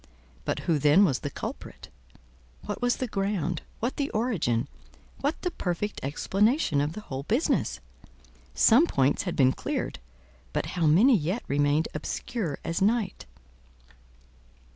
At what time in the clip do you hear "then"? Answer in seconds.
0.79-1.05